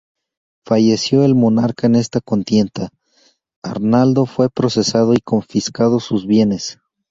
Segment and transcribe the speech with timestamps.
[0.65, 2.89] Fallecido el monarca en esta contienda,
[3.61, 6.79] Arnaldo fue procesado y confiscados sus bienes.